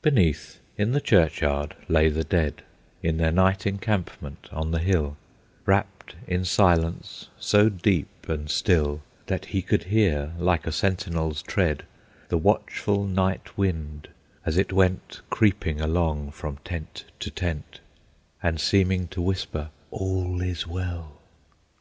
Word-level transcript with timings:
Beneath, 0.00 0.60
in 0.78 0.92
the 0.92 1.00
churchyard, 1.00 1.74
lay 1.88 2.08
the 2.08 2.22
dead, 2.22 2.62
In 3.02 3.16
their 3.16 3.32
night 3.32 3.66
encampment 3.66 4.48
on 4.52 4.70
the 4.70 4.78
hill, 4.78 5.16
Wrapped 5.66 6.14
in 6.28 6.44
silence 6.44 7.26
so 7.36 7.68
deep 7.68 8.28
and 8.28 8.48
still 8.48 9.02
That 9.26 9.46
he 9.46 9.60
could 9.60 9.82
hear, 9.90 10.34
like 10.38 10.68
a 10.68 10.70
sentinel's 10.70 11.42
tread, 11.42 11.82
The 12.28 12.38
watchful 12.38 13.02
night 13.02 13.58
wind, 13.58 14.06
as 14.46 14.56
it 14.56 14.72
went 14.72 15.20
Creeping 15.30 15.80
along 15.80 16.30
from 16.30 16.58
tent 16.58 17.06
to 17.18 17.32
tent, 17.32 17.80
And 18.40 18.60
seeming 18.60 19.08
to 19.08 19.20
whisper, 19.20 19.70
"All 19.90 20.40
is 20.42 20.64
well!" 20.64 21.20